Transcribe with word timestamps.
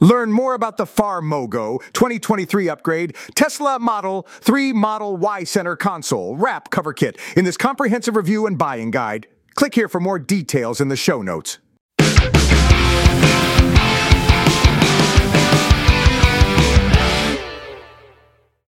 Learn 0.00 0.30
more 0.30 0.52
about 0.52 0.76
the 0.76 0.84
Far 0.84 1.06
Farmogo 1.22 1.80
2023 1.94 2.68
upgrade 2.68 3.16
Tesla 3.34 3.78
Model 3.78 4.26
3 4.40 4.74
Model 4.74 5.16
Y 5.16 5.44
Center 5.44 5.74
console 5.74 6.36
wrap 6.36 6.70
cover 6.70 6.92
kit 6.92 7.18
in 7.34 7.46
this 7.46 7.56
comprehensive 7.56 8.14
review 8.14 8.46
and 8.46 8.58
buying 8.58 8.90
guide. 8.90 9.26
Click 9.54 9.74
here 9.74 9.88
for 9.88 10.00
more 10.00 10.18
details 10.18 10.82
in 10.82 10.88
the 10.88 10.96
show 10.96 11.22
notes. 11.22 11.58